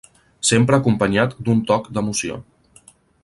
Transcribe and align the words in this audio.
Sempre 0.49 0.77
acompanyat 0.77 1.37
d'un 1.49 1.61
toc 1.73 1.91
d'emoció. 1.99 2.39